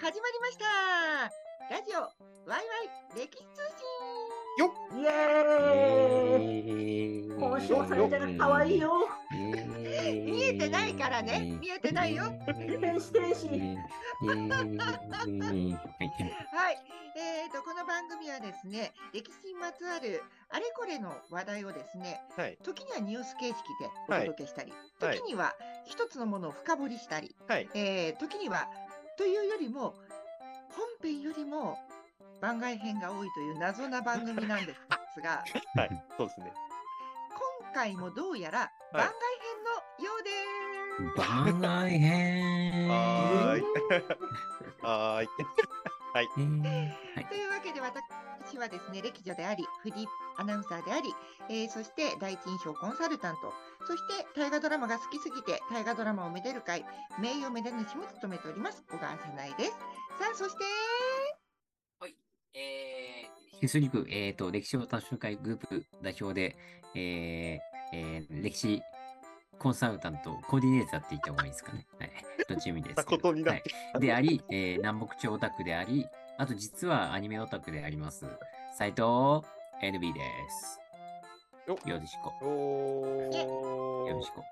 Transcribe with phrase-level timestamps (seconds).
[0.00, 0.64] 始まりました。
[1.74, 2.56] ラジオワイワ
[3.16, 3.60] イ歴史通
[4.58, 6.40] よイエー
[7.32, 7.34] イ。
[7.38, 9.08] 今週もされちゃんが可愛いよ。
[9.30, 11.58] 信見えてないからね。
[11.60, 12.24] 見えてないよ。
[12.80, 13.58] 天使天使はい、
[17.16, 22.58] えーとこの番組はですね歴史にまつわるあれこれの話題をですねはい。
[22.62, 24.20] 時にはニュース形式でおはい。
[24.26, 25.54] 届けしたり、はい時には
[25.86, 27.68] 一つのものを深掘りしたり、はい。
[27.74, 28.68] えー時には
[29.16, 29.94] というよりも
[30.70, 31.78] 本編よりも
[32.40, 34.74] 番外編が多いという謎な番組なんで
[35.14, 35.42] すが
[35.74, 36.04] はい。
[36.16, 36.52] そうですね。
[37.62, 40.30] 今回もどうやら番外編のようで
[41.14, 41.28] す。
[41.28, 43.62] 番外編はーい。
[44.82, 45.28] はーい。
[47.14, 47.26] はい。
[47.26, 50.06] というわけで私はですね歴女でありフリー
[50.38, 51.12] アナウンサーであり、
[51.50, 53.52] えーそして第一印象コンサルタント
[53.86, 56.84] そして大河ドラマが好きすぎて大河ドラマをめでる会
[57.20, 59.70] 名誉めで主も務めております小川さないです。
[59.70, 59.76] さ
[60.32, 60.64] あそして
[62.58, 66.56] えー、ヒスリク、えっ、と、歴史を多種会グループ代表で、
[66.94, 68.82] えーえー歴史
[69.58, 71.86] コンサルタント、コーディネーターって言った方がいいですかね。
[71.98, 72.10] はい。
[72.48, 73.04] どっちもいいです。
[73.06, 74.00] ことになっはい。
[74.00, 76.06] であり、えー南北朝オタクであり、
[76.38, 78.26] あと実はアニメオタクであります、
[78.76, 79.02] 斉藤
[79.82, 80.80] NB です。
[81.66, 82.26] よよろしく。
[82.46, 84.40] おーよろしく。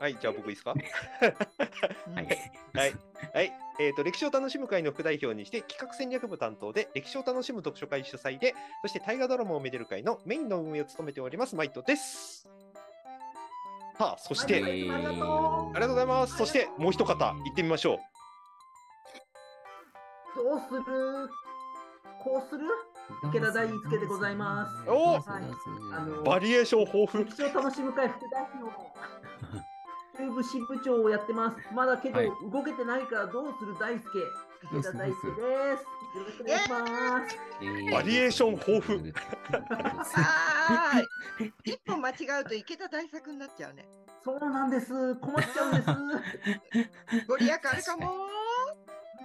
[0.00, 0.16] はい。
[0.20, 0.72] じゃあ僕いいですか？
[0.72, 0.76] う
[2.10, 2.26] んはい。
[2.74, 2.94] はい。
[3.34, 3.52] はい。
[3.80, 12.48] えっ、と、歴史を楽しむ会の副代表にして、企画戦略部担当で、歴史を楽しむ読書会主催で、そして大河ドラマをめでる会のメインの運営を務めております、マイトです。
[13.98, 15.88] さあ、そして、はいありがとう。
[15.88, 16.36] ございます。
[16.36, 17.98] そして、もう一方、行ってみましょう。
[20.36, 21.28] どうする？
[22.22, 22.64] こうする？
[23.28, 24.88] 池田大輔でございます。
[24.88, 25.22] おはい
[25.94, 27.24] あのバリエーション豊富。
[27.24, 27.32] 歴。
[27.34, 28.70] 史を楽しむ会副代表
[30.16, 31.56] 中部支部長をやってます。
[31.74, 32.30] まだけど、はい。
[32.52, 33.74] 動けてないからどうする？
[33.80, 34.04] 大輔
[34.64, 37.36] 池田大輔ですよろしくお願いします
[37.92, 39.12] バリエーション豊富
[40.16, 43.86] あー一歩間違うと池田大作になっちゃうね。
[44.24, 48.12] そうなんです困っちゃうんですご利益あるかも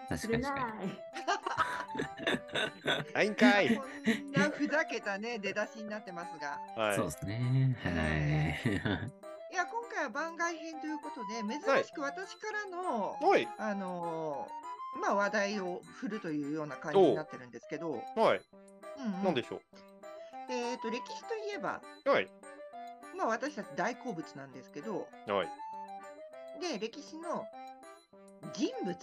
[0.07, 0.43] 確かに
[3.13, 3.75] はいんかい。
[3.75, 6.59] こんなふざけたね出だしになってますが。
[6.81, 6.97] はいに。
[6.97, 7.77] そうですね。
[7.83, 8.71] はい。
[9.53, 13.47] いや今回は番外編ということで珍しく私からの、はい。
[13.57, 18.41] あのーまあ話題を振るというような感じになってるんですけど、はい。
[18.97, 19.23] うんうん。
[19.23, 19.61] なんでしょ
[20.49, 22.09] えっ、と歴史といえば、う。
[22.09, 22.27] はい。
[23.17, 25.49] まあ私たち大好物なんですけど、はい。
[26.61, 27.45] で歴史の
[28.53, 28.95] 人物、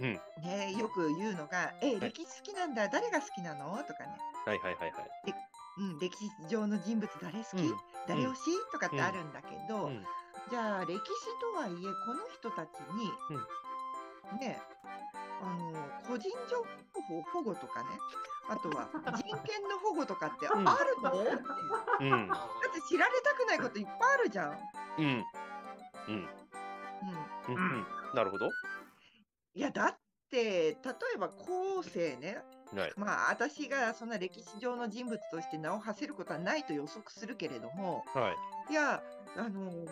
[0.00, 0.20] うん。
[0.42, 2.00] ねよく言うのが、えはい。
[2.00, 2.88] 歴史好きなんだ。
[2.88, 3.76] 誰が好きなの？
[3.84, 4.16] とかね、
[4.46, 5.10] はいはいはいはい。
[5.76, 7.76] うん、歴史上の人物誰好き、うん。
[8.06, 8.40] 誰推し、
[8.72, 10.04] とかってあるんだけど、うん。
[10.50, 11.00] じゃあ歴史
[11.40, 11.74] とはいえ
[12.06, 13.10] この人たちに、
[14.40, 14.60] ね
[15.44, 15.72] あの
[16.08, 16.56] 個人情
[17.08, 17.88] 報保護とかね
[18.48, 21.12] あとは 人権の保護とかってあるうんの、っ
[21.98, 22.28] ていううん。
[22.28, 24.58] だって知られたくないこといっぱいあるじゃん。
[24.98, 25.04] うん。
[26.08, 26.28] うん。
[27.48, 27.62] うん、うん。
[27.72, 27.86] うん。
[28.14, 28.50] なるほど。
[29.54, 29.98] いやだっ
[30.30, 30.76] て例
[31.14, 32.42] えば後世ね
[32.74, 32.92] はい。
[32.96, 38.34] まあ私がそんな歴史上の人物として名を馳せることはないと予測するけれどもは
[38.68, 38.72] い。
[38.72, 39.02] いや
[39.36, 39.86] あの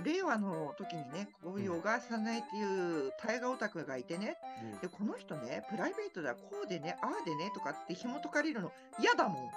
[0.00, 2.62] ー令和の時にねこういう小川さないってい
[3.08, 4.36] う大河オタクがいてね
[4.82, 9.50] でこの人ねプライベートではこうでねああでねとかって紐解かれるの嫌だもん。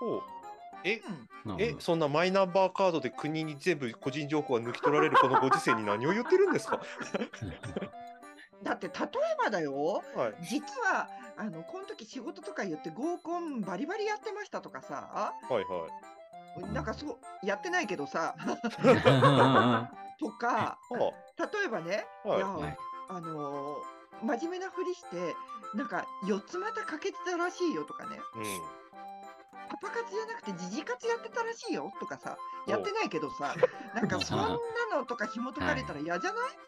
[0.00, 0.22] ほう。
[0.82, 1.00] え、
[1.44, 6.80] うんえ、そんなマイナンバーカードで国に全部個人情報が抜き取られるこのご時世に何を言ってるんですか？
[8.62, 10.34] だって例えばだよはい。
[10.42, 15.64] 実はあのこの時仕事とか言って合コンバリバリやってましたとかさはいはい。
[16.72, 18.34] なんかそうやってないけどさ。
[20.20, 22.36] とかは例えばね、はい。
[22.38, 22.78] いやはい。
[23.08, 25.34] あのー真面目なふりして
[25.74, 28.18] なんか四つ股かけてたらしいよとかね。
[28.34, 28.38] あ。
[28.38, 28.44] うん。
[29.70, 32.36] パパ活じゃなくてジジ活やってたらしいよとかさ
[32.66, 33.54] おやってないけどさ
[33.94, 34.58] なんかそんな
[34.92, 36.58] のとか紐解かれたら嫌じゃない、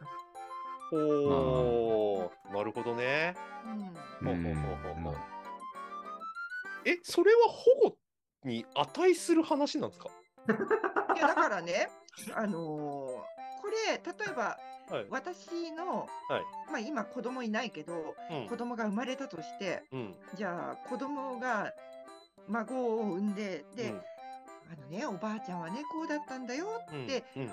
[0.91, 2.55] ほー。
[2.55, 3.35] なるほどね。
[3.65, 3.81] うん。
[4.25, 5.17] ほうほうほうほうほう。
[6.85, 7.97] え、それは保護
[8.45, 10.09] に値する話なんですか？
[11.17, 11.89] いやだからね、
[12.35, 14.01] あのーこれ例
[14.31, 14.59] えば
[14.91, 15.07] はい。
[15.09, 20.15] 私の、はいまあ今子供いないけどうん子供が生まれたとしてうん。
[20.35, 21.73] じゃあ子供が
[22.49, 24.03] 孫を産んでで、うん
[24.73, 27.51] あのねおばあちゃんはねこうだったんだようんって、うん。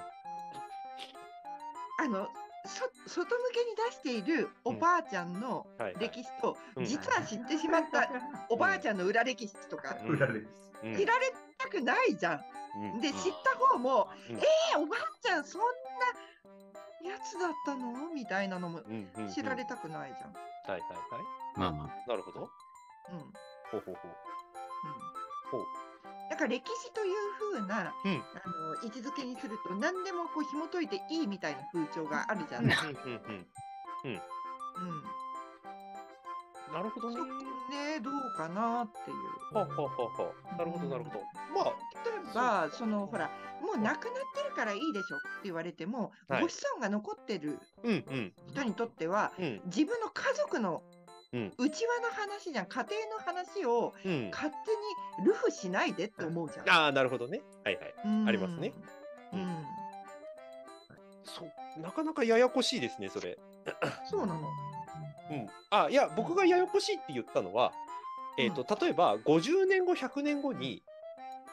[2.00, 2.32] あのそ
[2.66, 5.96] 外向けに出しているおばあちゃんのはい。
[6.00, 8.10] 歴史と、うん実は知ってしまった
[8.50, 12.42] おばあちゃんの裏歴史とか、知られたくないじゃん。
[12.94, 15.62] うんで知った方もうんえー、おばあちゃんそん
[17.04, 18.14] なやつだったの？
[18.14, 20.34] みたいなのもうんうんうん知られたくないじゃん。
[20.34, 21.60] はいはいはい。
[21.60, 22.10] まあまあ。
[22.10, 22.50] なるほど。
[23.12, 23.24] うんうん
[23.72, 24.12] ほうほうほう。
[25.52, 25.66] ほう
[26.30, 27.16] だから歴史という
[27.54, 32.78] 風な、うんあの位置づけにすると何でもこう紐解いていいみたいな風潮があるじゃない。
[32.78, 32.92] うんうん
[34.06, 34.12] うん。
[34.12, 35.04] うん
[36.72, 37.26] なるほどねそ。
[37.26, 39.56] ねどうかなっていう。
[39.56, 41.20] はあはあはあはあなるほどなるほど。
[41.54, 41.66] まあ、
[42.06, 43.30] 例えばそのほら
[43.62, 50.84] もう亡くなってるからいいでしょって言われても、はいご子孫が残ってるうんうん人にとってはうん自分の家族の
[51.34, 54.30] うん内輪の話じゃん家庭の話をうん。
[54.32, 54.79] 勝手に
[55.26, 56.70] ルフしないでって思うじゃん。
[56.70, 57.42] ああ、なるほどね。
[57.64, 57.94] はいはい。
[58.06, 58.74] うんありますね。
[59.34, 59.66] うん、
[61.24, 63.38] そう、なかなかややこしいですね、それ。
[64.10, 64.40] そうなの。
[65.32, 65.48] うん。
[65.70, 67.72] あ、いや、僕がややこしいって言ったのは、
[68.38, 70.82] えっ、と、例えば、50年後、100年後に、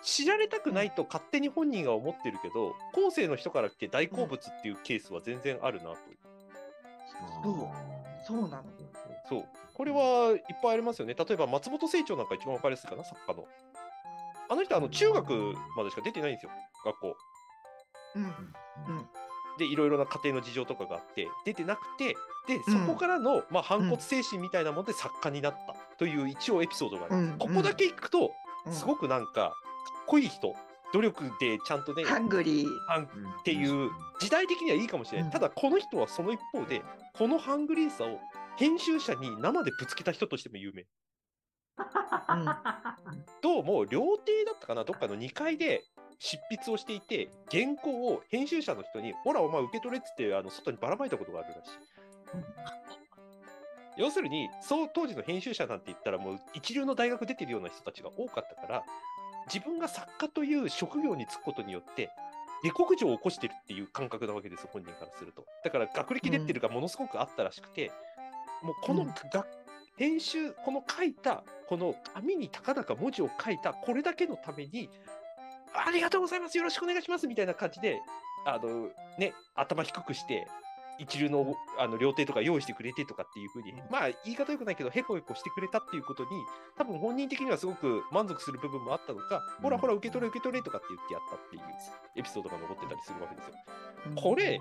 [0.02, 5.96] 知られたくないと勝手に本人が思ってるけど、後世の人から来て大好物っていうケースは全然あるなと。
[7.42, 7.68] そう
[8.26, 8.64] そうなの。
[9.28, 9.48] そう。
[9.74, 11.14] これはいっぱいありますよね。
[11.14, 13.46] 例えば、松本清張なんか一番わかりやすいかな、作家の。
[14.48, 16.50] あの人、あの、中学までしか出てないんですよ、
[16.84, 17.16] 学校。
[18.16, 19.08] うんうん
[19.58, 22.14] で、いろいろな家庭の事情とかがあって、出てなくて、
[22.46, 27.32] で、そこからの、まあ、反骨精神みたいなもので作家になったという一応エピソードがあるんです。
[27.32, 28.32] うんここだけ聞くと、
[28.66, 29.52] うんすごくなんか、かっ
[30.06, 30.54] こいい人、
[30.92, 32.68] 努力でちゃんとね、ハングリー。
[32.88, 33.08] あんっ
[33.44, 33.90] ていう
[34.20, 35.26] 時代的にはいいかもしれない。
[35.26, 36.82] うんただ、この人はその一方で、
[37.16, 38.18] このハングリーさを
[38.58, 40.86] 編集者に生でぶつけた人としても有名。
[43.42, 45.84] どうも、料亭だったかな、どっかの2階で
[46.18, 51.70] 執筆をしていて、原稿を編集者の人に、ほら、お前受け取れっつって、あの外にばらまいたことがあるらしい。
[53.98, 58.82] 要するに、そう当時の編集者なんて言ったら、もう一流の大学出てるような人たちが多かったから、
[59.52, 62.10] 自分が作家という職業に就くことによって、
[62.62, 65.44] 下克上を起こしてるっていう感覚なわけですよ、本人からすると。
[65.62, 67.92] だから、学歴出てるがものすごくあったらしくて、
[68.62, 69.08] もうこのうん。
[69.08, 69.46] が、
[69.96, 74.90] 編集、この書いた、この紙にたかだか文字を書いた、これだけのために、
[75.74, 78.00] ありがとうございます、よろしくお願いしますみたいな感じで、
[78.44, 80.46] あのね、頭低くして、
[80.98, 86.30] 一流のあの料亭とか用意してくれてとかっていうふうに、まあ言い方よくないけど、へこへこしてくれたっていうことに、
[86.76, 91.62] 多分本人的にはすごく満足する部分もあったのか、ほらほら受け取れ受け取れとかって言ってやったっていう
[92.16, 93.54] エピソードが残ってたりするわけですよ。
[94.16, 94.60] これ、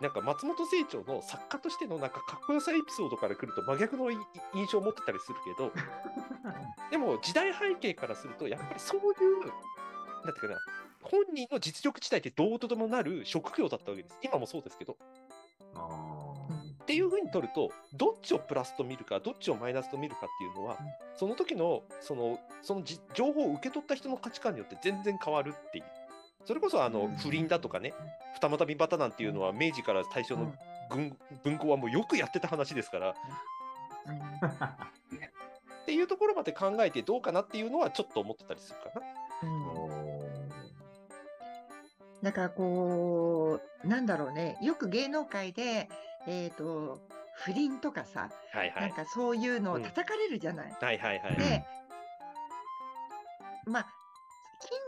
[0.00, 4.16] なんか松本清張の作家としてのなんかかっこよさエピソードから来ると真逆のい
[4.54, 5.72] 印象を持ってたりするけど、
[6.90, 9.40] でも時代背景からすると、やっぱりそういう、
[10.24, 10.60] なんていうかな、
[11.02, 14.18] 本人の実力自体ってどうとでもなる職業だったわけです。
[14.22, 14.96] 今もそうですけど。
[16.82, 20.78] っていうふうに取ると、どっちをプラスと見るか、どっちをマイナスと見るかっていうのは、
[21.16, 25.84] その時のそのそのじ情報を受け取った人の価値観によって全然変わるっていう。
[26.46, 27.16] それこそあのうん。
[27.16, 27.92] 不倫だとかね、
[28.34, 30.54] 二股三股なんていうのは明治から大正の
[30.88, 33.14] 軍文庫はもうよくやってた話ですから、っ
[35.86, 39.06] ていうところまで考えてどうかなっていうのはちょっと思ってたりするかな。
[39.42, 39.96] うん。
[42.22, 45.88] だからこう、なんだろうね、よく芸能界で、
[46.26, 47.00] えっ、と、
[47.34, 48.82] 不倫とかさ、はいはい。
[48.82, 49.82] なんかそういうのをうん。
[49.82, 50.76] 叩かれるじゃない。
[50.80, 51.36] はいはいはい。
[51.36, 51.64] で、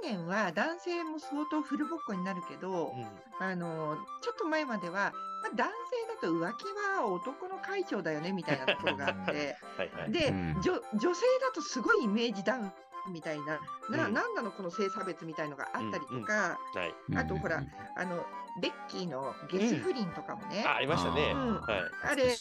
[0.08, 3.46] 年は男性も相当フルボッコになるけど、うん。
[3.46, 5.12] あの、ちょっと前までは、
[5.42, 6.64] まあ、男性だと浮気
[6.98, 10.12] は男の会長だよねみたいなところがあって、 はいはい。
[10.12, 10.60] で、うん。
[10.62, 12.72] 女女性だとすごいイメージダウン
[13.08, 13.58] みたいな、
[13.90, 14.14] な、うん。
[14.14, 17.16] なんなのこの性差別みたいのがあったりとか、はい。
[17.16, 17.62] あとほら
[17.96, 18.24] あの、
[18.60, 21.34] ベッキーのゲス不倫とかもね、あ、ありましたね。
[21.34, 22.36] あれ、ね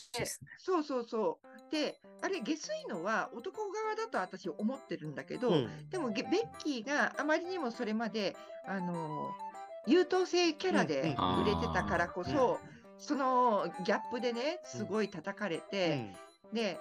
[0.58, 1.72] そうそうそう。
[1.72, 5.90] で、あれ、下水のは男側だと私思ってるんだけど、うん。
[5.90, 8.36] でもゲベッキーがあまりにもそれまで、
[8.68, 9.32] あの
[9.86, 12.60] 優等生キャラでうん売れてたからこそ、
[12.98, 16.14] そのギャップでね、すごい叩かれて、
[16.54, 16.80] で、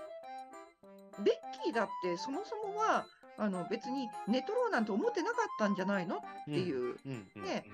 [1.22, 3.06] ベッキーだってそもそもは、
[3.38, 6.16] あの別に寝取ろうなんて思ってなかったんじゃないの？
[6.16, 7.64] っていう、うんうんね。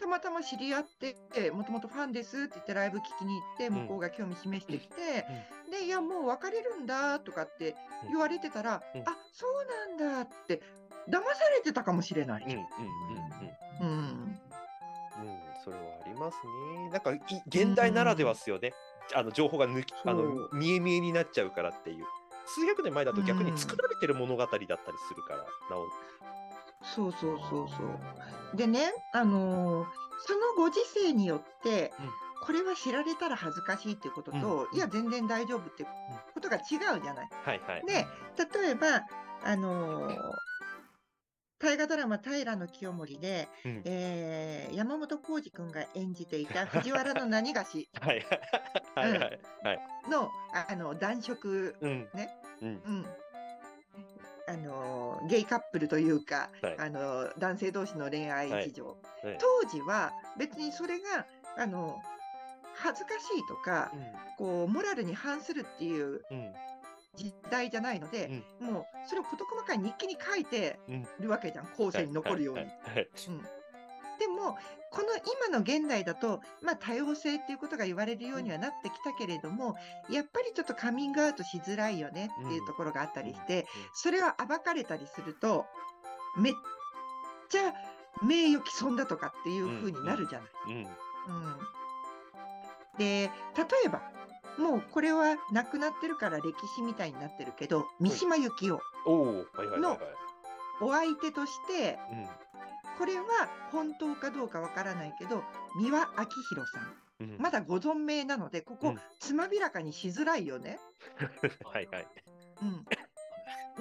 [0.00, 1.16] たまたま知り合って、
[1.52, 5.24] もともとファンですって言ってライブ聞きに行って、向こうが興味示してきて、
[5.70, 7.76] で、いや、もう別れるんだとかって
[8.08, 9.02] 言われてたら、うん。
[9.02, 10.60] あそうなんだって、
[11.08, 11.20] 騙さ
[11.56, 12.44] れてたかもしれない。
[12.48, 14.38] じうん
[15.64, 16.36] それはあります
[16.74, 16.90] ね。
[16.90, 18.72] なんかい現代ならではですよね。
[19.14, 22.04] あの情報が抜きあの見え見えになっちゃうからっていう。
[22.46, 25.38] 数百年前だと逆うんに作られてる物語だったりするから、
[25.70, 25.88] なお。
[26.82, 27.74] そうそうそうそ
[28.54, 28.56] う。
[28.56, 29.86] でね、あのー
[30.26, 32.10] そのご時世によって、うん
[32.46, 35.84] これは知られたら恥ずかしいっていうことと、うんいや、全然大丈夫って
[36.34, 37.28] ことが違うじゃない。
[37.42, 37.86] はいはい。
[37.86, 38.06] で、
[38.60, 39.02] 例えば、
[39.42, 40.16] あのー
[41.58, 43.82] 大河ドラマ平清盛で、うん。
[43.84, 48.24] えー山本浩二君が演じていた 藤原の何がしはい。
[48.94, 49.80] はいはい。
[50.10, 52.08] のああの男色、うん。
[52.14, 52.36] ね。
[52.60, 52.68] うん。
[52.68, 53.06] うん、
[54.48, 56.78] あのゲイカップルというか、はい。
[56.78, 59.38] あの男性同士の恋愛事情、はい。
[59.38, 62.02] 当時は別にそれがあの
[62.74, 63.92] 恥ずかしいとか、
[64.36, 66.22] こうモラルに反するっていう
[67.54, 67.62] うん。
[67.62, 67.70] うん。
[67.70, 72.62] 時代じゃないので、もうそれを事細かい日記に書いてうんるわけじゃん、後世に残るように。
[72.62, 73.48] うん
[74.18, 74.56] でも
[74.90, 75.08] この
[75.48, 79.74] 今の現代だと、まあ、多様性っていうことが言われるようにはなってきたけれども、
[80.08, 85.66] やっぱりちょっとカミングアウトしづらいよねっていうところがあったりして、それは暴かれたりすると
[86.38, 86.52] めっ
[87.48, 87.74] ちゃ
[88.22, 90.50] 名誉毀損だとかっていう風になるじゃない。
[90.68, 90.80] うん。
[90.82, 91.56] うん
[92.98, 93.30] で例
[93.86, 94.02] えば
[94.58, 99.44] もうこれはなくなってるから歴史みたいになってるけど三島由紀夫お
[100.80, 100.90] お。
[100.90, 102.28] 相手としてうん。
[102.98, 103.24] これは
[103.72, 105.42] 本当かどうかわからないけど
[105.76, 107.36] 三輪明宏さんうん。
[107.38, 110.78] まだご存命なのでここ、うんつまびらかにしづらいよね。
[111.64, 112.06] はいはい。
[112.60, 112.84] うん、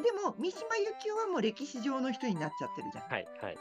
[0.01, 3.07] でも三島由紀夫はもう歴史上の人になっちゃってるじゃん。
[3.09, 3.57] はいはい。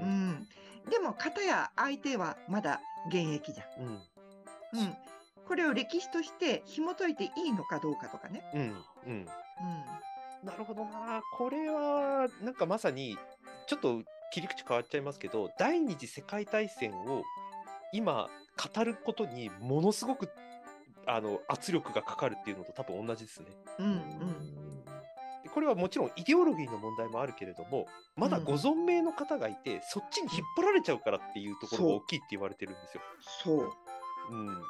[0.00, 0.48] うん、
[0.88, 3.82] でも片や相手はまだ現役じゃん。
[3.82, 3.86] うん。
[3.88, 4.96] うん、
[5.46, 8.44] これを歴史として紐解いていいのかどうかとかね。
[8.54, 8.60] うん。
[8.60, 8.74] うん。
[9.06, 9.26] うん
[10.44, 11.22] なるほどな。
[11.38, 13.16] これは、なんかまさに、
[13.66, 17.22] ちょっと切り口変わっちゃいますけど、第二次世界大戦を
[17.92, 18.28] 今
[18.74, 20.28] 語ることにものすごく
[21.06, 23.46] あの圧力がかかるっていうのと多分同じですね。
[23.78, 24.00] うんうん
[25.44, 27.86] でこれはもちろんイデオロギーの問題もあるけれども、
[28.16, 33.02] まだご存命の方がいて、そっちに引っ張られちゃうからっていうところが大きいって言われてるんですよ。
[33.44, 33.72] そう。
[34.30, 34.62] うん。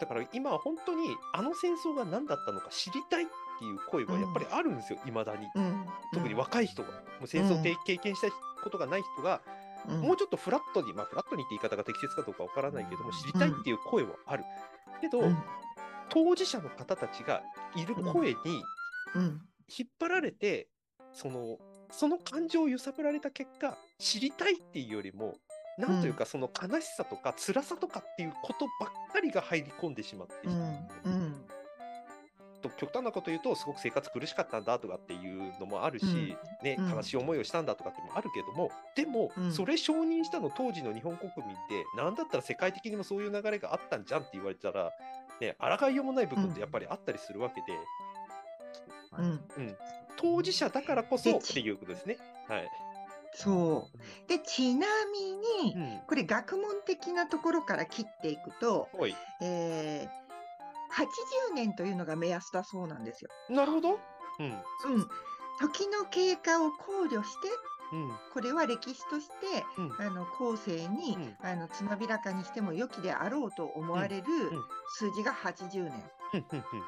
[0.00, 3.26] だから今は本当にあの戦争が何だったのか知りたいっ
[3.58, 5.46] ていう声はやっぱりあるんですよ、いまだに。
[5.54, 8.28] うん、特に若い人が、もう戦争を経経験した
[8.62, 9.40] ことがない人が、
[9.88, 14.44] うん、もうちょっとフラットに、まあフラットにって言い方が適切かどうかわからないけども、知りたいっていう声はある。
[15.00, 15.38] けど、うん。
[16.10, 17.42] 当事者の方たちが
[17.76, 18.62] いる声に
[19.14, 19.40] うん。
[19.68, 20.68] 引っ張られて、
[21.12, 21.58] その、
[21.90, 25.36] その感情を揺さぶられた結果、知りたいっていうよりも、
[25.78, 30.50] なんというか、その悲しさとか辛さとかっていうことばっかりが入り込んでしまっている。
[30.50, 30.60] うん。
[31.04, 31.44] うん。
[32.62, 36.16] と極端なこと言うとすごく生活苦しかったんだとかっていうのもあるし、うん。
[36.62, 36.90] ね、うん。
[36.90, 39.52] 悲しい思いをしたんだとかってもあるけどもでも、うん。
[39.52, 44.90] それ承認したの当時の日本国民でなんだったら世界的にもそういう流れがあったんじゃんって言われたら、
[45.40, 47.66] ね、抗いようもない部分ってやっぱりあったりするわけで、
[49.18, 49.22] う
[49.60, 49.76] ん。
[50.16, 52.16] 当事者だからこそでっていうことですね。
[52.48, 52.68] はい
[53.34, 54.28] そう。
[54.28, 55.32] で、ちなみ
[55.68, 56.00] に、うん。
[56.06, 58.88] これ学問的なところから切っていくと、
[59.42, 60.24] えー
[60.94, 63.30] 80年というのが目安だそうなんですよ。
[63.50, 63.98] なるほど。
[64.38, 64.46] うん。
[64.46, 64.48] う
[64.98, 65.08] ん。
[65.60, 67.48] 時の経過を考慮して、
[67.92, 68.12] うん。
[68.32, 69.34] これは歴史として、
[69.76, 69.92] うん。
[69.98, 71.36] あの後世に、うん。
[71.42, 74.64] あのつまびらかにしても良きであろうと思われるうん。
[74.96, 75.90] 数字が80年。
[75.90, 76.00] っ
[76.30, 76.42] ふん。
[76.42, 76.60] ふん。
[76.60, 76.82] ふん。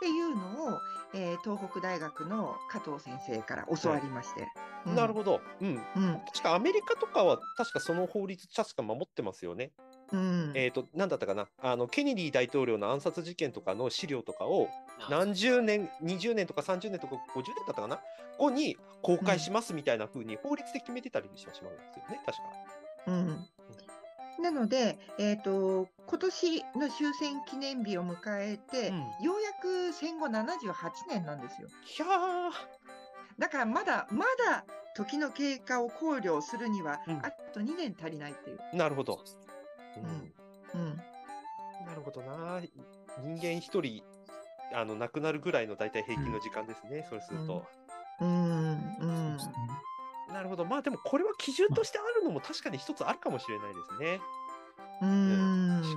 [0.00, 0.80] ていうのを、
[1.12, 4.40] えー東北大学の加藤先生から教わりまして。
[4.40, 5.40] うんなるほど。
[5.60, 5.82] うん。
[5.96, 6.20] うん。
[6.26, 9.72] 確かアメリカとかは確かその法律確か守ってますよね。
[10.12, 10.52] うん。
[10.54, 14.68] えっ、と、なんだったかな、あのケネディ大統領の暗殺事件とかの資料とかを、
[15.08, 18.00] 何十年、20年とか30年とか50年だったかな、
[18.38, 22.44] 後に公開しますみたいな風に法律で決めてたりしましまうんですよね、確か。
[23.06, 23.46] うん。
[24.42, 28.96] なので、えー、と今年の終戦記念日を迎えて、うん。
[29.24, 30.74] ようやく戦後78
[31.08, 31.68] 年なんですよ。
[31.68, 32.50] いや
[33.40, 38.60] だからまだまだ時の経過を考慮するには、うんあと2年足りないっていう。
[38.74, 39.18] ー、なるほど。
[39.96, 40.96] うんうん
[41.86, 42.60] なるほどな。
[43.24, 44.04] 人間一人、
[44.72, 47.66] あの亡くなるぐらいの大体平均の時間ですね、それすると。
[48.20, 48.28] うん
[49.00, 49.36] うん
[50.32, 50.64] なるほど。
[50.64, 54.20] まあでもこれは基準としてあるのも確かに一つあるかもしれないですね。
[55.02, 55.88] うんなる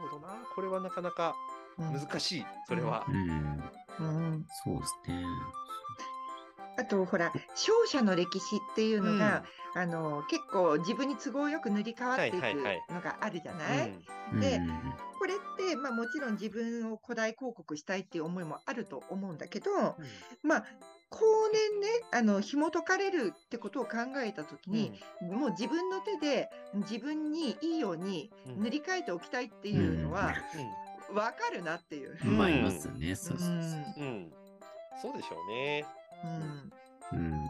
[0.00, 0.28] ほどな。
[0.54, 1.36] これはなかなか
[1.78, 3.04] うん難しい、それは。
[3.08, 3.62] うん、
[4.00, 4.46] うん。
[4.64, 5.24] そうですね。
[6.78, 12.34] あとほら勝者の歴史っていうのが、あの結構自分に都合よく塗り替わっていく
[12.92, 13.92] のがあるじゃない、
[14.32, 14.40] うん。
[14.40, 19.70] でうんこれって、まあ、もちろん自分を古代広告したいっていう思いもあると思うんだけど、
[20.42, 20.64] まあ
[21.10, 21.18] 後
[21.52, 28.62] 年ねあの紐解かれるってことを考えた時に、もう自分の手で自分にいいようにうん。
[28.62, 30.34] 塗り替えておきたいっていうのは
[31.10, 32.16] う分かるなっていう。
[32.24, 33.14] うんまあ、いますよね。
[33.14, 33.48] そうそうそう。
[33.50, 34.32] ん、うん、
[35.00, 35.84] そうでしょうね。
[37.12, 37.48] うんうん。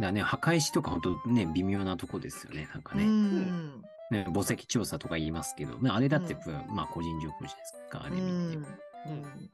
[0.00, 2.68] だね、墓石とか本当ね、微妙なとこですよね。
[2.72, 3.04] なんかうね。
[3.04, 6.36] んね墓石調査とか言いますけど、ね、あれだって、
[6.68, 8.22] まあ個人情報じゃないですか、あれ見て。
[8.22, 9.50] うんうんうん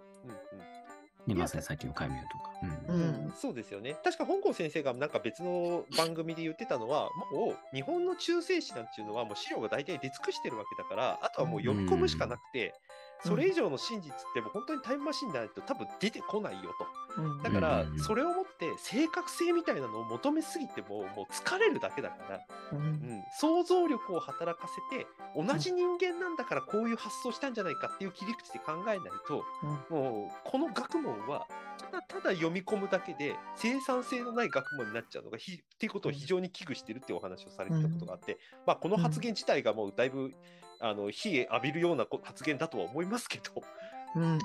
[1.28, 2.50] ね、まさにさっきの海名とか。
[2.88, 3.96] ううんんそうですよね。
[4.02, 12.74] 確か香港先生がなんか別の番組で言ってたのは、 もう日本の中世史なんていうのはもう資料が大体出尽くしてるわけだから、あとはもう読み込むしかなくて、
[13.24, 16.74] それ以上の真実ってもう本当にタイムマシンでないと多分出てこないよ
[17.16, 17.22] と。
[17.22, 17.42] うん。
[17.42, 22.40] だからうんそれをもって正確性みたいなのを求めすぎてももう疲れるだけだから、
[22.72, 22.78] うん。
[22.78, 25.06] うん、想像力を働かせて
[25.36, 29.44] 同じ人間なんだからこういう発想したんじゃないかっていう切り口で考えないと、
[29.90, 31.46] もうこの学問は
[31.78, 40.32] ただただ読み込むだけで生産性のない学問になっちゃうのがひっていうことを非常に危惧してるっていうお話をされてたことがあって、まあ、この発言自体がもうだいぶ
[40.80, 43.62] あの火浴びるようなこ発言だとは思いますけど、
[44.16, 44.38] うん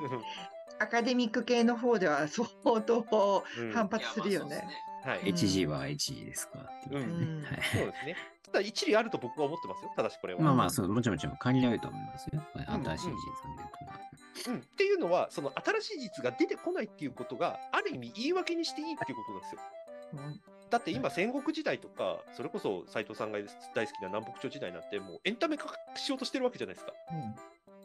[0.80, 2.48] アカデミック系の方では相
[2.82, 4.68] 当うん反発するよね。
[5.04, 6.60] はい、うん HG は HG ですか
[6.92, 8.16] そうですね。
[8.44, 9.92] ただ一理あると僕は思ってますよ。
[9.96, 10.42] ただしこれは。
[10.42, 12.42] まあまあ、そう、もちろんもちろん関係あると思いますよ。
[12.54, 14.00] 新しい事実を見るとは。
[14.48, 19.62] うん、っていうのは、その新しい事実が出てこないっていうことが、ある意味言い訳にしていいっていうことなんですよ。
[20.74, 23.38] だって今、戦国時代とか、それこそ斉藤さんが
[23.76, 26.94] 大好きな南北朝時代なんて、もうエンタメ化しようとしてるわけじゃないですか。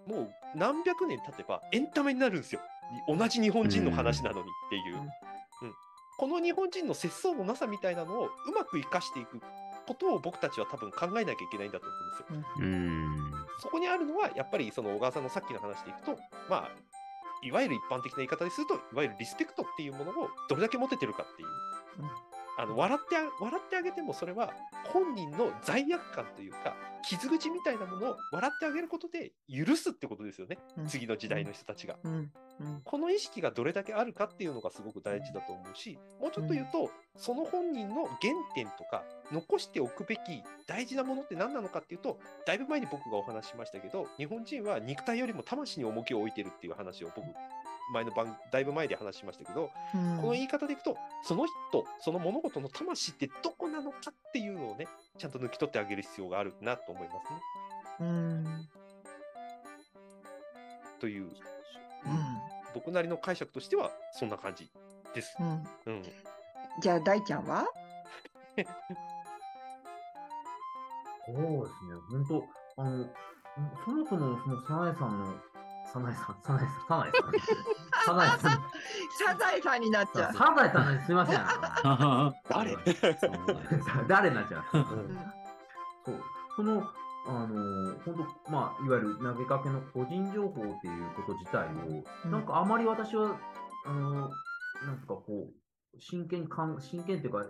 [0.07, 2.63] もう何百年経てばエンタメになるんですよ。
[3.07, 4.95] 同じ日本人の話なのにっていう。
[4.95, 5.09] うんうん
[6.21, 9.41] この日本人の節操のなさみたいなのをうまく生かしていく
[9.87, 11.95] ことを僕たちは多分考えなきゃいけないんだと思
[12.33, 12.67] うんですよ。
[12.67, 13.33] うん。
[13.61, 16.19] そこにあるのは、やっぱりその小川さんのさっきの話でいくと、
[16.51, 16.71] まあ、
[17.41, 21.49] いわゆる一般的な言い方ですると、いわゆるリスペクトっていうものをどれだけ持ててるかっていう。
[22.01, 22.28] うん
[22.59, 24.53] あの笑ってあ笑ってあげても、それは
[24.93, 26.77] 本人の罪悪感というか、
[27.09, 30.87] 傷口みたいなものを笑ってあげることで許すってことですよね、うん。
[30.87, 31.97] 次の時代の人たちが。
[32.03, 32.33] うん。
[32.61, 32.81] うん。
[32.83, 40.21] この意識がどれだけあるかっていうのがすごく大事だと思うし、もうちょっと言うと、その本人の原点とか、残しておくべき
[40.67, 47.27] 大事なものって何なのかっていうと、だいぶ前に僕がお話ししましたけど、日本人は肉体よりも魂に重きを置いてるっていう話を僕、
[47.93, 50.19] 前の番、だいぶ前で話しましたけど、うん。
[50.21, 57.41] この言い方でいくと、その人、その物事の魂ってどこなのかっていうのをね、ちゃんと抜き取ってあげる必要があるなと思いますね。
[58.01, 58.69] うん。
[61.01, 61.31] という、
[62.75, 64.71] 僕なりの解釈としては、そんな感じ
[65.15, 65.37] です。
[65.41, 65.47] うん。
[65.47, 65.67] うん。
[65.87, 66.03] うん。
[66.81, 67.67] じゃあ大ちゃんは？
[71.27, 73.05] そうですね、本当、あの、
[73.85, 75.35] そもそもそのサナエさんの、
[75.93, 77.31] サナエさん、サナエさん、サナエさん、
[78.05, 80.33] サナエさん、サザエさんになっちゃう。
[80.35, 81.41] サナエさんですみません。
[82.49, 82.77] 誰？
[84.07, 84.85] 誰になっちゃううん。
[86.05, 86.23] そう、
[86.57, 86.87] その、
[87.27, 92.31] あの、本当、まあ、いわゆる投げかけの個人情報っていうこと自体を、うん。
[92.31, 93.37] なんかあまり私は、
[93.87, 94.31] あの、
[94.87, 97.45] なんかこう、真剣にかん、真剣っていうか、は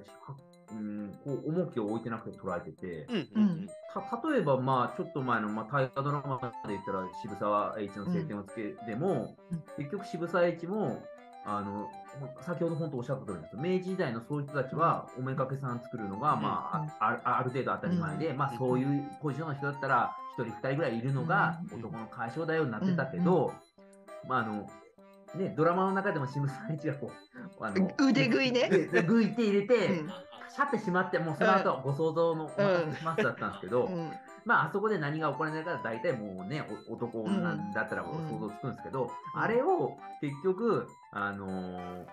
[0.73, 3.43] うん、こう、重きを置いてなくて捉えてて、うんうん。
[3.43, 9.63] うんた例えば、まあ、ちょっと前の、まあ、大河ドラマで言ったら、渋沢栄一の晴天をつけでも、うん。
[9.79, 11.03] 結局渋沢栄一も、
[11.47, 11.89] あの、
[12.43, 18.37] 先ほど本当おっしゃった通りです明治時代のそういう人たちは、おめかけさん作るのが、うんまあ、ああある程度当たり前で、うん。
[18.37, 23.53] まあ、そういうポジションの人だったら、一人二人ぐらいいるのがうん男の解消だよになってたけど、
[24.29, 24.71] まあ、あの、
[25.35, 27.11] ね、ドラマの中でも渋沢栄一がこ
[27.61, 28.69] う、あの腕食いね。
[28.69, 30.13] でぐいて入れて、うん
[30.55, 34.13] シャってしまって、もうその後ご想像のお任せしますだったんですけど、うん。
[34.45, 38.09] まあ、あそこで何が起こらないから、大体もうね、お男なんだったらうん。
[38.29, 39.41] 想像つくんですけど、うん。
[39.41, 42.07] あれを結局、あのー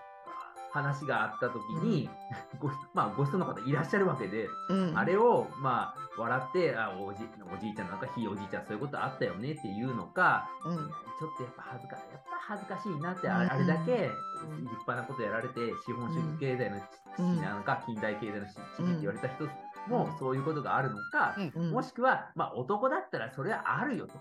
[0.76, 2.10] 話があった時に、
[2.58, 4.98] ご まあ、ご人の方いらっしゃるわけで、うん。
[4.98, 10.76] あれを、まあ、笑って、あおじおじいちゃんなんか、ひいおじいちゃん、そういうことあったよねっていうのか、うん。
[10.76, 13.50] ちょっとやっぱ恥ずかやっぱ恥ずかしいなって、あうん。
[13.50, 14.10] あれだけ
[14.44, 14.64] うん。
[14.64, 16.80] 立派なことやられて、資本主義経済の
[17.16, 17.40] 父うん。
[17.40, 19.44] なのか、近代経済の父って言われた人
[19.88, 20.18] もうん。
[20.18, 21.70] そういうことがあるのか、うん。
[21.70, 24.14] もしくは、まあ、男だったらそれはあるよと。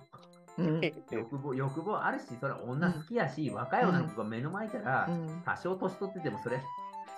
[0.58, 0.82] うん。
[1.12, 5.42] 欲望欲望あるし、それは女好きやし、若い女の子が目の前いたら、うん。
[5.46, 6.62] 多少年取っててもそれ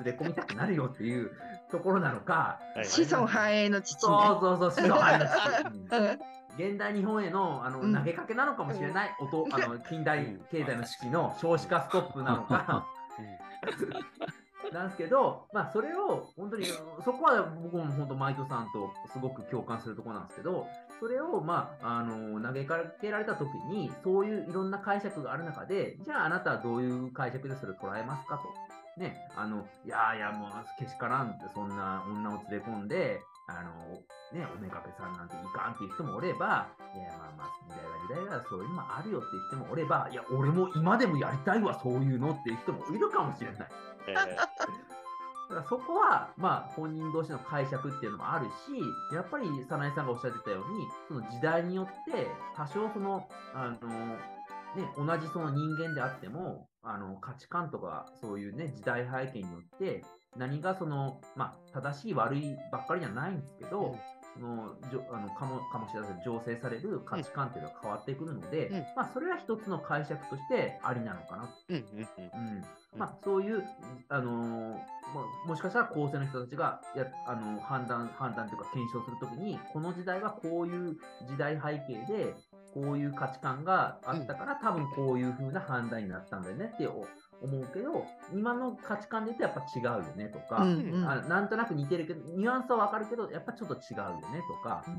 [0.03, 1.31] 連れ込みたくなるよっていう
[1.71, 4.09] ところなのか、はい子孫繁栄の父。
[4.09, 4.15] ね。
[4.27, 5.97] そうそうそう、 子孫繁栄の父。
[5.97, 6.05] うん。
[6.05, 6.19] うん
[6.57, 7.93] 現代日本へのあの、うん。
[7.93, 12.87] 投げかけなのかもしれない、音あの近代経済の式の少子化ストップなのか。
[14.73, 20.67] なんですけど、まあ、それを本当に、そこは僕も本当、マイトさんとすごく共感するところなんですけど、
[20.99, 28.77] それを、まあ、あの投げかけられたときに、そういういろんな解釈がある中で、じゃああなたはどういう解釈でそれを捉えますかと。
[28.99, 30.49] ね、あの、いやいや、もう、
[30.79, 43.69] けしからんって、そんな女を連れ込んで、あの、ね、おめかけさんなんていかんっていう人もおれば、いや、まあまあ、時代は時代はそういうのもあるよっていう人もおれば、いや、俺も今でもやりたいわ、そういうのっていう人もいるかもしれない。
[44.07, 53.87] えだからそこは、まあ、本人同士の解釈っていうのもあるし、やっぱり早苗さんがおっしゃってたように、その時代によって、多少その、あの、
[54.75, 60.03] ね、同じその人間であっても、あの価値観とかそういうね、時代背景によって、
[60.35, 63.97] 何がその、まあ、正しい悪いばっかりじゃないんですけど、
[64.33, 68.77] そのじょあのかもかもしれない醸成される価値観っていうのは変わってくるので、うん。
[68.95, 71.49] まあ、それは一つの解釈としてありなのかな。
[71.69, 72.57] うんうんうん。
[72.57, 72.65] うん。
[72.97, 73.63] まあ、そういう、
[74.09, 74.71] あのー
[75.13, 82.35] まあ、もしかしたら後世の人たちがやあの判断判断というか検証するときに、この時代はこういう時代背景で、
[82.73, 87.07] こういう価値観があったから、多分こういう風な判断になったんだよねってお
[87.41, 91.09] 思うけど、今の価値観で言うとやっぱ違うよねとか、うんうん。
[91.09, 94.95] あなんとなく似てるけど、ニュアンスはわかるけど、やっぱちょっと違うよねとか、うん。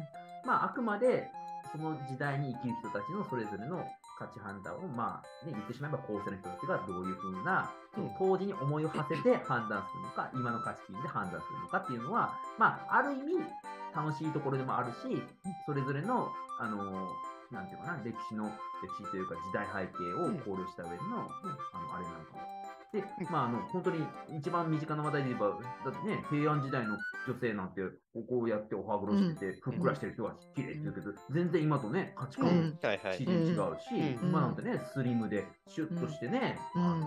[0.46, 1.30] まあ、あくまで
[1.72, 3.84] その時代に生きる人たちのそれぞれの
[4.18, 13.44] 価値判断を、まあね、言ってしまえば後世の人たちがどういうふうな、その当時に思いを馳せて判断するのか、今の価値観で判断するのかっていうのは、まあ、ある意味
[13.94, 15.22] 楽しいところでもあるし、
[15.66, 17.08] それぞれの、あの
[17.50, 21.28] なんていうかな、歴史の、歴史というか時代背景を考慮した上での、
[21.72, 22.58] あの、あれなのかな。
[22.92, 24.02] で、まあ、あの、本当に
[24.38, 25.48] 一番身近な話題で言えば、
[25.84, 27.82] だってね、平安時代の女性なんて、
[28.14, 33.24] こうやってお歯黒してて、ふっくらしてる人が綺麗って言うけど、全然今とね、価値観自。
[33.24, 34.28] 然違うし、うん。
[34.30, 36.82] 今なんてね、スリムで、シュッとしてね、うん。
[36.82, 37.06] あの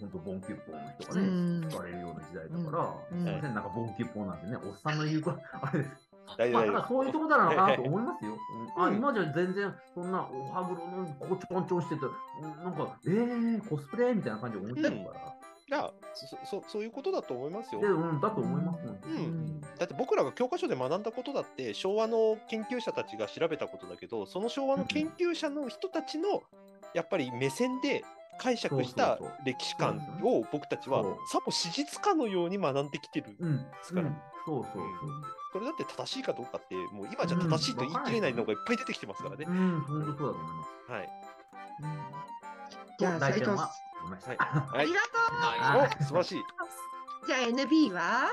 [0.00, 1.60] 本当ボンキュッポーの人がうん。
[1.60, 3.24] ね、使われるような時代だから、うん。
[3.24, 6.03] すいません、なんかボンキュッポーなんてね、おっさんの言うこと、あれです。
[6.36, 8.32] 大丈夫まあ、ただそういうところなのかなと思いますよ。
[8.76, 15.34] うんあうん今じゃ全然、そんなお歯黒のこちょこんちょんしてて、うんなんか、えー、コスプレみたいな感じで思ってるから。
[15.66, 17.86] いやそそそういうことだと思いますよで、。
[17.86, 26.42] うん、だと思います、本当にうんだって僕らが教科書で学んだことだって昭和の研究者たちが調べたことだけどその昭和の研究者の人たちの
[26.92, 28.04] やっぱり目線で
[28.38, 33.34] 解釈した歴史観を僕たちはさも史実かのように学んできてる。
[33.38, 34.84] うん、すからうんそうそうそう。
[35.54, 39.52] それだって正しいかどうかってもう今じゃ正しいと言い切れないのがいっぱい出てきてますからねう。
[39.52, 40.92] ん、本当そうだと思います。
[40.92, 41.08] はい。
[42.98, 44.30] じゃあ、斉藤大ちゃんは思いました。
[44.30, 44.44] はいあ
[44.76, 45.06] はいりがと
[45.62, 46.40] あお素晴らしい。
[46.40, 46.42] う。
[47.28, 48.30] じゃあ、NB は？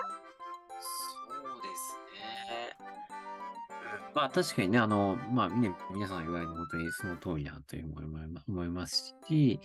[0.82, 2.76] そうですね。
[2.80, 9.60] うんまあ確かにね、あの、まあ、ね、皆さんが言われるの本当にその通りだという思いま思いますし、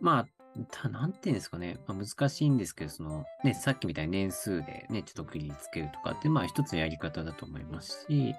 [0.00, 0.26] まあ、
[0.70, 8.34] たなんていうんですかね、まあ、難しいんですけど、その、ね、さっきみたいに年数でね、ちょっと区切りつけるとかって、まあ一つのやり方だと思いますし、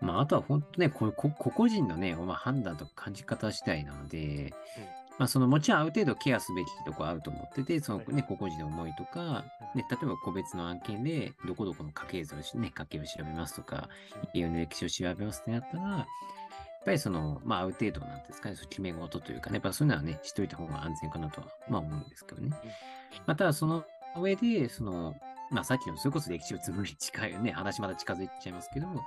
[0.00, 4.54] まああとは本当ね、こ個々人のね、まあ、判断とか感じ方次第なので、
[5.18, 9.44] まあそのもちろんある程度ケアすべきところあると思ってて、そのね、個々人の思いとか、
[9.74, 13.88] ね、例えば個別の案件で、どこどこの家系図をし、ね、家系を調べますとか、
[14.32, 16.06] 家の歴史を調べますってなったら、
[16.84, 22.50] ぱりその、まあ、ある程度なんですかね、決め事というかね、やっぱそういうのはね、しといた方が安全かなとは、まあ思うんですけどね。
[23.26, 23.84] まあ、ただその
[24.16, 25.14] 上で、その、
[25.50, 29.02] まあさっきのそれこそ歴史を紡ぐに近いよね、話まだ近づいちゃいますけども、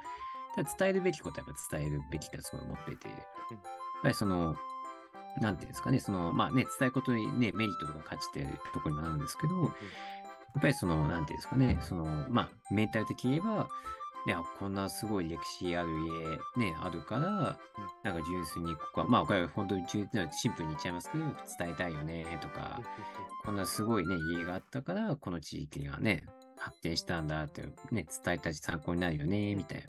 [0.55, 3.59] ただ伝えるべきことはやっぱ伝えるべきだとすごい思ってて、やっ
[4.03, 4.55] ぱりその、
[5.41, 9.67] なんていうんですかね、その、まあね、伝えることにね、メリットとか価値っていうところにもなるんですけど、や
[10.59, 13.67] っぱりその、なんていうんですかね、その、まあ、メンタル的に言えば、
[14.25, 15.89] いや、こんなすごい歴史ある
[16.55, 17.57] 家、ね、あるから、
[18.03, 22.81] なんか純粋にここは、まあ、これは本当に純粋なシンプルに言っちゃいますけど、伝えたいよね、とか、
[23.43, 26.25] こんなすごいね、家があったから、この地域がね、
[26.57, 29.85] 発展したんだって、ね、伝えたし参考になるよね、みたい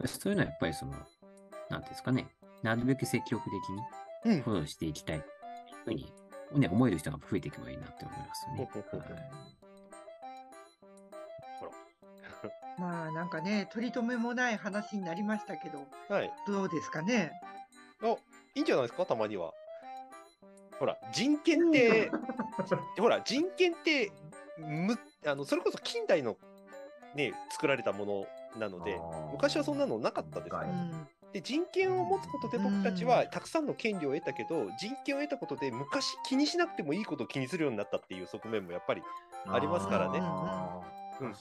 [0.00, 0.08] な。
[0.08, 2.26] そういうのはやっぱりその、なんていうんですかね、
[2.64, 4.42] なるべく積極的にうん。
[4.42, 5.24] フォローしていきたい、
[5.84, 6.12] ふうに、
[6.56, 8.68] ね、思える人が増えていけばいいなって思いますよね。
[8.72, 9.67] はい
[12.78, 16.32] まあ、なんかね、取り留めもない話になりましたけど、はい。
[16.46, 17.32] どうですかね？
[18.02, 18.16] あ、
[18.54, 19.52] いいんじゃないですか、たまには。
[20.78, 22.10] ほら、人権って、
[22.98, 24.12] ほら、人権って、
[24.58, 26.36] むあのそれこそ近代の、
[27.14, 28.26] ね、作られたもの
[28.58, 28.98] なので、
[29.32, 31.08] 昔はそんなのなかったですからはいうん。
[31.32, 39.02] で人権を持つことで僕たちはたくさんの権利を得たけど、人権を得たことで昔気にしなくてもいいことを気にするようになったっていう側面もやっぱり
[39.46, 40.20] ありますからね
[41.20, 41.34] うん。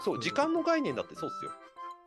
[0.00, 1.50] そう時間の概念だってそうっすよ。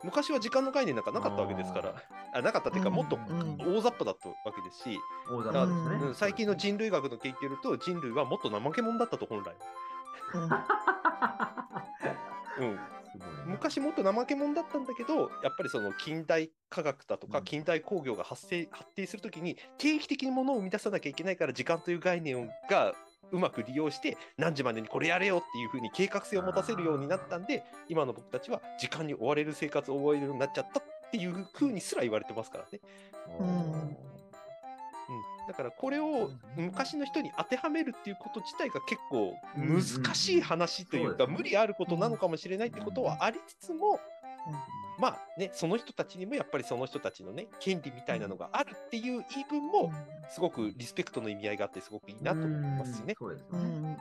[0.04, 1.94] 昔は時間の概念なんかなかったわけですから。
[2.34, 2.94] あなかったっていうかうん。
[2.96, 3.56] もっとうん。
[3.76, 4.98] 大雑把だったわけですし、
[5.30, 6.08] 大だから雑把ですね。
[6.08, 6.14] うん。
[6.14, 9.54] 最近の人類学の研究ると人類はもっと怠け者だったと本来、
[12.60, 12.78] うん。
[13.46, 17.44] 昔もっと怠け者だったんだけどやっぱりその近代科学だとかうん。
[17.44, 22.94] 近代工業が発生発展するときに定期的にものを生み出さなきゃいけないから時間という概念が
[23.32, 32.80] うまく利用して何時までにこれやれよっていうふうに計画性を持たせるようになったんで今の僕たちは時間に追われる生活を覚えるようになっちゃったっていうふうにすら言われてますからね。
[33.40, 33.46] うん。
[35.08, 44.00] うん、だからこれを昔の人に当てはめるっていうこと自体が結構難しい話というか無理あることなのかもしれないってことはありつつも
[44.98, 49.92] まあね、その人たちにもやっぱりその人たちのね、権利みたいなのがあるっていう言い分も、
[50.30, 53.14] すごくリスペクトの意味合いがあって、すごくいいなと思いますね。
[53.18, 53.98] そうですよね。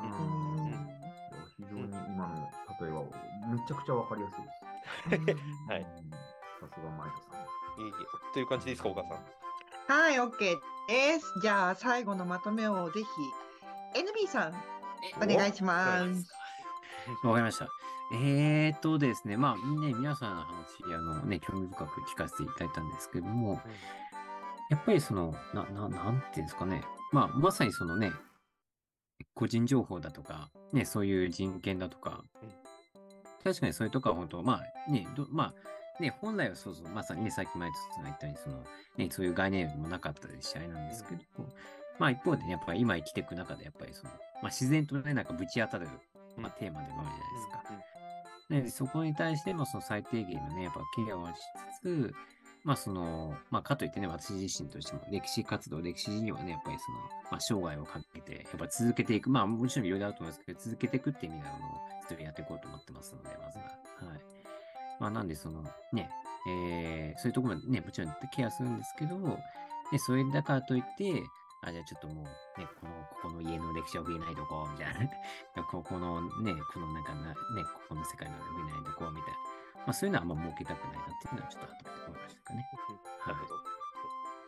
[1.57, 2.49] 非常に今の
[2.81, 3.03] 例えは
[3.51, 5.39] めちゃくちゃわかりやすいです。
[5.69, 7.81] はいうんさすがマイトさん。
[7.81, 9.11] いえいえという感じですか、岡さん。
[9.87, 10.39] はい、OK
[10.87, 11.39] です。
[11.41, 13.07] じゃあ、最後のまとめをぜひ、
[13.99, 14.55] NB さん、
[15.21, 16.31] お願いします。
[17.23, 17.67] わかりました。
[18.13, 23.61] えーとですね、まあ、ね、皆さんの話、あのね、興味深く聞かせていただいたんですけども、
[24.69, 28.11] やっぱりその、な、な、なんていうんですかね、まあ、まさにそのね、
[29.33, 32.49] 個人情報だとか、ね、そういう人権だとか、うん。
[33.43, 35.53] 確かにそれとか本当、まあ、ね、どま
[35.99, 38.63] あ、ね、本来はそうそう、まさにね、さっき前とさんが言ったように、その、
[38.97, 41.21] ね、そういう概念もなかったですし、あれなんですけど、
[41.97, 44.09] まあ一方でね、やっぱり今生きていく中で、やっぱりその、
[44.41, 45.87] まあ自然とね、なんかぶち当たる、
[46.37, 47.64] まあテーマでもあるじゃないですか。
[48.49, 51.33] で、そこに対してもその最低限のね、やっぱケアをし
[51.79, 52.15] つつ、
[52.63, 56.97] まあその、まあかといってね、私自身としても歴史活動、歴史にはね、やっぱりその、
[57.31, 61.65] まあ生涯をかけて、やっぱ続けていく、まあもちろんいろいろあると思いますけど、続けていくっていう意味では、あの、
[62.01, 63.65] 一人やっていこうと思ってますので、まずは。
[64.09, 64.21] はい。
[64.99, 66.09] まあなんでその、ね、
[66.47, 69.39] えー、そういうところもね、もちろんケアするんですけど、ね、
[69.99, 71.23] それだからといって、
[71.65, 72.25] あ、じゃあちょっともう、
[72.61, 75.09] ね、この、ここの家の歴史を触れないとこう、みたいな。
[75.65, 79.39] ここのね、このなんかな、ね、ここの世界の触れないとこう、みたいな。
[79.85, 82.69] まあそういうのはあんま設けたくないなっていうのはちょっと後で思いましたかね。
[83.25, 83.55] なるほど。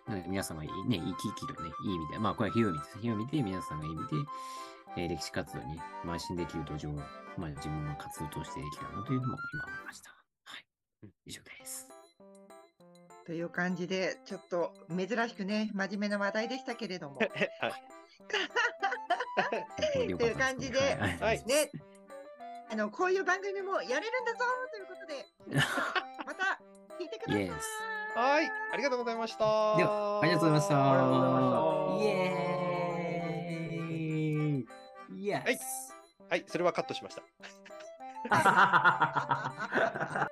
[0.08, 3.00] なので皆様、ね、生き生きとね、いい意味で、まあこれは火を見です。
[3.00, 4.16] 火を見て、皆さんがいい意味で、
[4.98, 6.96] えー歴史活動に邁進できる土壌を、
[7.38, 10.10] まあ自分の活動としてできたらなというのも今思いました。
[10.46, 10.66] はい。
[11.26, 11.97] 以上です。
[13.28, 17.18] という感じで、ちょっと珍しくね、真面目な話題でしたけれども。
[17.20, 17.32] はい。
[19.94, 21.70] という感じではいね、
[22.72, 24.40] あの、こういう番組もやれるんだぞ
[24.72, 25.26] ということで、
[26.26, 26.58] また
[26.98, 27.52] 聞いてください。
[28.16, 28.50] はい。
[28.72, 29.76] ありがとうございました。
[29.76, 30.90] では、ありがとうございました。
[30.90, 31.42] ありがとうございま
[31.90, 35.94] したイエーイイエス。
[36.30, 36.46] はい。
[36.48, 37.24] それはカットしました。
[38.30, 40.32] は